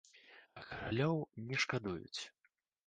А 0.59 0.63
каралёў 0.69 1.15
не 1.51 1.63
шкадуюць. 1.67 2.21